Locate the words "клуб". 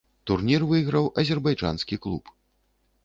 2.07-2.23